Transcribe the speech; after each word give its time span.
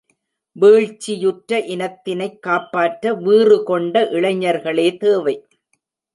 வீழ்ச்சியுற்ற 0.55 1.59
இனத்தினைக் 1.67 2.39
காப்பாற்ற 2.39 3.13
வீறு 3.13 3.63
கொண்ட 3.63 4.03
இளைஞர்களே 4.11 4.97
தேவை. 4.97 5.35